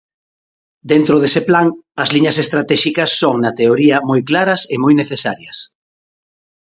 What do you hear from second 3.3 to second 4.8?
na teoría moi claras e